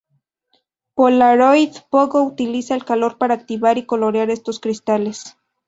Polaroid 0.95 1.75
PoGo 1.91 2.23
utiliza 2.23 2.73
el 2.73 2.85
calor 2.85 3.19
para 3.19 3.35
activar 3.35 3.77
y 3.77 3.85
colorear 3.85 4.31
estos 4.31 4.59
cristales. 4.59 5.37